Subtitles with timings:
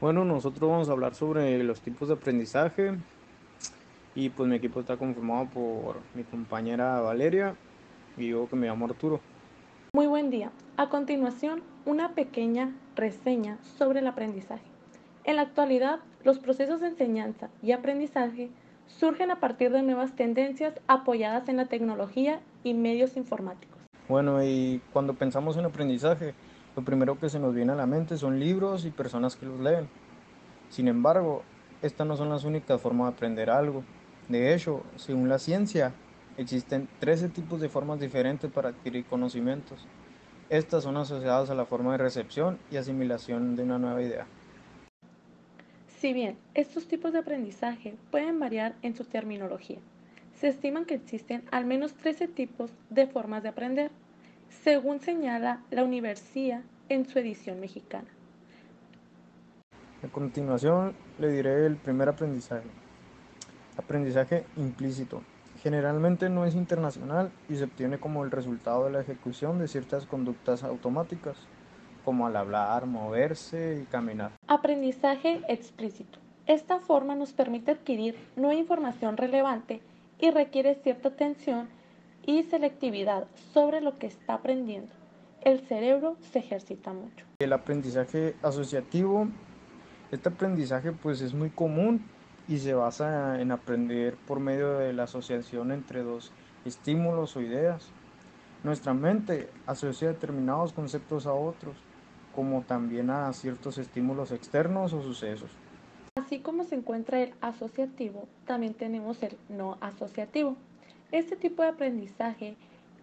[0.00, 2.96] Bueno, nosotros vamos a hablar sobre los tipos de aprendizaje
[4.14, 7.54] y pues mi equipo está conformado por mi compañera Valeria
[8.16, 9.20] y yo que me llamo Arturo.
[9.92, 10.52] Muy buen día.
[10.78, 14.64] A continuación, una pequeña reseña sobre el aprendizaje.
[15.24, 18.48] En la actualidad, los procesos de enseñanza y aprendizaje
[18.86, 23.76] surgen a partir de nuevas tendencias apoyadas en la tecnología y medios informáticos.
[24.08, 26.34] Bueno, y cuando pensamos en aprendizaje,
[26.80, 29.60] lo primero que se nos viene a la mente son libros y personas que los
[29.60, 29.86] leen.
[30.70, 31.42] Sin embargo,
[31.82, 33.84] estas no son las únicas formas de aprender algo.
[34.30, 35.92] De hecho, según la ciencia,
[36.38, 39.86] existen 13 tipos de formas diferentes para adquirir conocimientos.
[40.48, 44.26] Estas son asociadas a la forma de recepción y asimilación de una nueva idea.
[45.98, 49.80] Si bien estos tipos de aprendizaje pueden variar en su terminología,
[50.32, 53.90] se estiman que existen al menos 13 tipos de formas de aprender
[54.50, 58.08] según señala la Universidad en su edición mexicana.
[60.02, 62.68] A continuación le diré el primer aprendizaje.
[63.76, 65.22] Aprendizaje implícito.
[65.62, 70.06] Generalmente no es internacional y se obtiene como el resultado de la ejecución de ciertas
[70.06, 71.36] conductas automáticas,
[72.04, 74.32] como al hablar, moverse y caminar.
[74.46, 76.18] Aprendizaje explícito.
[76.46, 79.82] Esta forma nos permite adquirir nueva información relevante
[80.18, 81.68] y requiere cierta atención
[82.26, 84.92] y selectividad sobre lo que está aprendiendo.
[85.40, 87.24] El cerebro se ejercita mucho.
[87.38, 89.28] El aprendizaje asociativo,
[90.10, 92.04] este aprendizaje pues es muy común
[92.46, 96.32] y se basa en aprender por medio de la asociación entre dos
[96.64, 97.88] estímulos o ideas.
[98.64, 101.76] Nuestra mente asocia determinados conceptos a otros,
[102.34, 105.50] como también a ciertos estímulos externos o sucesos.
[106.16, 110.56] Así como se encuentra el asociativo, también tenemos el no asociativo.
[111.12, 112.56] Este tipo de aprendizaje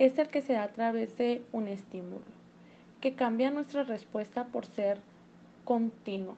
[0.00, 2.24] es el que se da a través de un estímulo,
[3.00, 4.98] que cambia nuestra respuesta por ser
[5.64, 6.36] continuo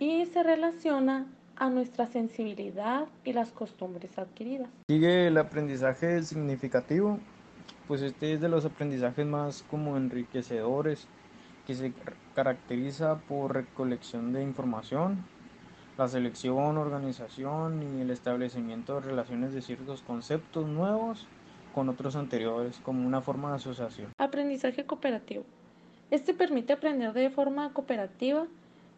[0.00, 4.68] y se relaciona a nuestra sensibilidad y las costumbres adquiridas.
[4.90, 7.20] Sigue el aprendizaje significativo,
[7.86, 11.06] pues este es de los aprendizajes más como enriquecedores,
[11.64, 11.92] que se
[12.34, 15.24] caracteriza por recolección de información,
[15.96, 21.26] la selección, organización y el establecimiento de relaciones de ciertos conceptos nuevos
[21.74, 24.08] con otros anteriores como una forma de asociación.
[24.18, 25.44] Aprendizaje cooperativo.
[26.10, 28.46] Este permite aprender de forma cooperativa,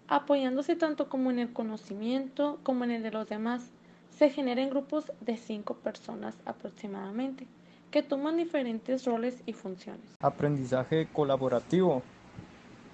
[0.09, 3.71] apoyándose tanto como en el conocimiento como en el de los demás.
[4.11, 7.47] Se genera en grupos de cinco personas aproximadamente,
[7.91, 10.17] que toman diferentes roles y funciones.
[10.21, 12.03] Aprendizaje colaborativo.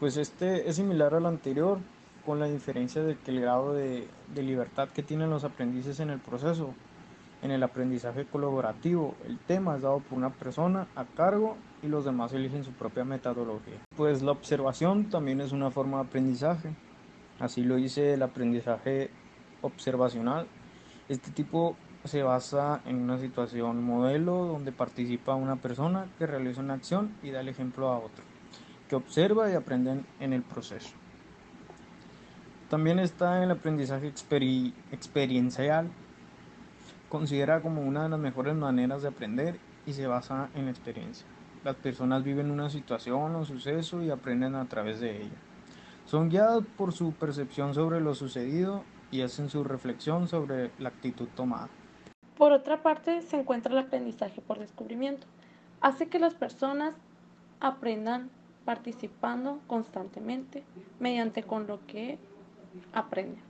[0.01, 1.79] Pues este es similar al anterior,
[2.25, 6.19] con la diferencia de que el grado de, libertad que tienen los aprendices en el
[6.19, 6.75] proceso.
[7.43, 12.05] En el aprendizaje colaborativo, el tema es dado por una persona a cargo y los
[12.05, 13.81] demás eligen su propia metodología.
[13.97, 16.71] Pues la observación también es una forma de aprendizaje.
[17.41, 19.11] Así lo dice el aprendizaje
[19.61, 20.47] observacional.
[21.09, 26.75] Este tipo se basa en una situación modelo donde participa una persona que realiza una
[26.75, 28.23] acción y da el ejemplo a otro,
[28.89, 31.02] que observa y aprende en el proceso.
[32.73, 34.07] También está el aprendizaje
[34.93, 35.91] experiencial.
[37.11, 41.27] Considera como una de las mejores maneras de aprender y se basa en la experiencia.
[41.65, 45.37] Las personas viven una situación o suceso y aprenden a través de ella.
[46.07, 51.29] Son guiadas por su percepción sobre lo sucedido y hacen su reflexión sobre la actitud
[51.37, 51.69] tomada.
[52.39, 55.27] Por otra parte, se encuentra el aprendizaje por descubrimiento.
[55.83, 56.95] Hace que las personas
[57.61, 58.31] aprendan
[58.65, 60.65] participando constantemente
[61.01, 62.19] mediante con lo que
[62.93, 63.43] aprenden.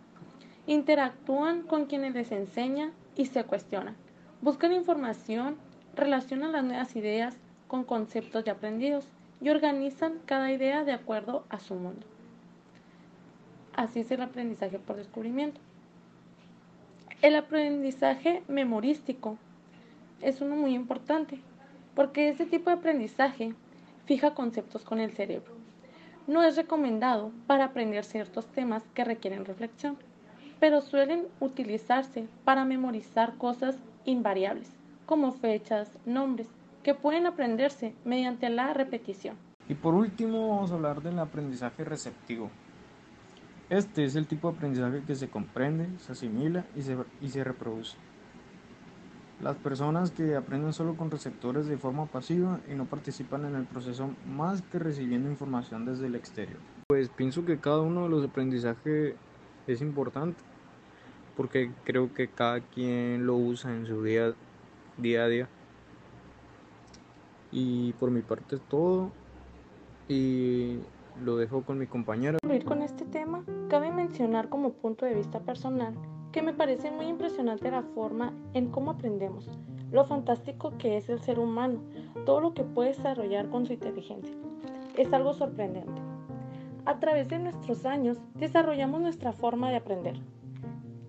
[0.66, 3.96] Interactúan con quienes les enseñan y se cuestionan.
[4.40, 5.56] Buscan información,
[5.94, 7.36] relacionan las nuevas ideas
[7.68, 9.06] con conceptos ya aprendidos
[9.40, 12.06] y organizan cada idea de acuerdo a su mundo.
[13.74, 15.60] Así es el aprendizaje por descubrimiento.
[17.22, 19.38] El aprendizaje memorístico
[20.20, 21.40] es uno muy importante
[21.94, 23.54] porque este tipo de aprendizaje
[24.06, 25.61] fija conceptos con el cerebro
[26.26, 29.96] no es recomendado para aprender ciertos temas que requieren reflexión,
[30.60, 34.70] pero suelen utilizarse para memorizar cosas invariables,
[35.06, 36.48] como fechas, nombres,
[36.82, 39.36] que pueden aprenderse mediante la repetición.
[39.68, 42.50] Y por último vamos a hablar del aprendizaje receptivo.
[43.70, 47.42] Este es el tipo de aprendizaje que se comprende, se asimila y se, y se
[47.42, 47.96] reproduce.
[49.42, 53.64] Las personas que aprenden solo con receptores de forma pasiva y no participan en el
[53.64, 56.58] proceso más que recibiendo información desde el exterior.
[56.86, 59.16] Pues pienso que cada uno de los aprendizajes
[59.66, 60.40] es importante
[61.36, 64.32] porque creo que cada quien lo usa en su día,
[64.96, 65.48] día a día.
[67.50, 69.10] Y por mi parte es todo.
[70.08, 70.78] Y
[71.24, 72.38] lo dejo con mi compañera.
[72.64, 75.94] Con este tema, cabe mencionar como punto de vista personal
[76.32, 79.48] que me parece muy impresionante la forma en cómo aprendemos,
[79.90, 81.80] lo fantástico que es el ser humano,
[82.24, 84.34] todo lo que puede desarrollar con su inteligencia.
[84.96, 86.00] Es algo sorprendente.
[86.86, 90.16] A través de nuestros años desarrollamos nuestra forma de aprender.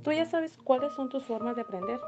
[0.03, 1.99] ¿Tú ya sabes cuáles son tus formas de aprender?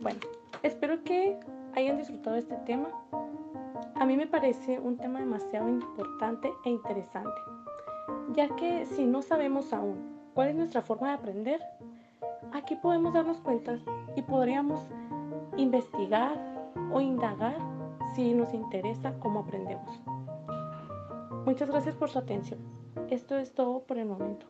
[0.00, 0.20] Bueno,
[0.62, 1.38] espero que
[1.74, 2.88] hayan disfrutado este tema.
[3.94, 7.40] A mí me parece un tema demasiado importante e interesante,
[8.32, 11.60] ya que si no sabemos aún cuál es nuestra forma de aprender,
[12.52, 13.78] aquí podemos darnos cuenta
[14.16, 14.80] y podríamos
[15.56, 16.38] investigar
[16.92, 17.56] o indagar
[18.14, 20.00] si nos interesa cómo aprendemos.
[21.44, 22.60] Muchas gracias por su atención.
[23.08, 24.46] Esto es todo por el momento.